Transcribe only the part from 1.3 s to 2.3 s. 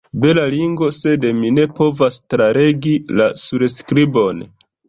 mi ne povas